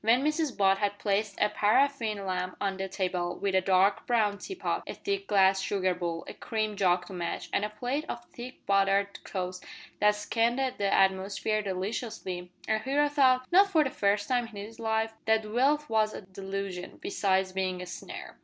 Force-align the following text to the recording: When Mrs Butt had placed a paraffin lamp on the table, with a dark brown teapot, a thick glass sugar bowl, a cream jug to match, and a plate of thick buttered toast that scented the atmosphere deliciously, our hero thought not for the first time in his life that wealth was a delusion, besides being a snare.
When 0.03 0.23
Mrs 0.25 0.57
Butt 0.57 0.79
had 0.79 0.97
placed 0.97 1.39
a 1.39 1.47
paraffin 1.49 2.25
lamp 2.25 2.57
on 2.59 2.77
the 2.77 2.89
table, 2.89 3.37
with 3.37 3.53
a 3.53 3.61
dark 3.61 4.07
brown 4.07 4.39
teapot, 4.39 4.81
a 4.87 4.95
thick 4.95 5.27
glass 5.27 5.61
sugar 5.61 5.93
bowl, 5.93 6.25
a 6.27 6.33
cream 6.33 6.75
jug 6.75 7.05
to 7.05 7.13
match, 7.13 7.49
and 7.53 7.63
a 7.63 7.69
plate 7.69 8.05
of 8.09 8.25
thick 8.25 8.65
buttered 8.65 9.19
toast 9.23 9.63
that 9.99 10.15
scented 10.15 10.79
the 10.79 10.91
atmosphere 10.91 11.61
deliciously, 11.61 12.49
our 12.67 12.79
hero 12.79 13.09
thought 13.09 13.45
not 13.51 13.69
for 13.69 13.83
the 13.83 13.91
first 13.91 14.27
time 14.27 14.47
in 14.47 14.55
his 14.55 14.79
life 14.79 15.13
that 15.25 15.45
wealth 15.45 15.87
was 15.87 16.15
a 16.15 16.21
delusion, 16.21 16.97
besides 16.99 17.51
being 17.51 17.79
a 17.79 17.85
snare. 17.85 18.39